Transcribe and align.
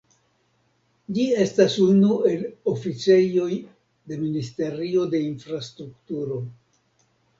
Ĝi 1.17 1.25
estas 1.41 1.75
unu 1.83 2.15
el 2.31 2.41
oficejoj 2.73 3.49
de 4.13 4.19
ministerio 4.23 5.05
de 5.13 5.21
infrastrukturo. 5.27 6.41